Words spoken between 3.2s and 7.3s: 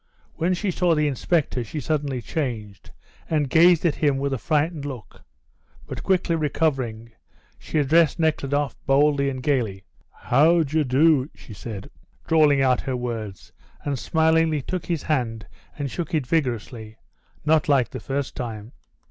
and gazed at him with a frightened look; but, quickly recovering,